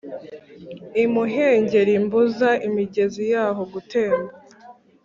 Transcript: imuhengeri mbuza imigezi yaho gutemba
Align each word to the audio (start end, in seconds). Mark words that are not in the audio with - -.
imuhengeri 1.03 1.93
mbuza 2.05 2.49
imigezi 2.67 3.23
yaho 3.33 3.61
gutemba 3.73 4.33